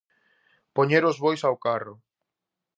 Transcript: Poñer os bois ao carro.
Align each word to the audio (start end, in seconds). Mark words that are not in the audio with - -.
Poñer 0.75 1.03
os 1.11 1.17
bois 1.23 1.41
ao 1.43 1.55
carro. 1.65 1.95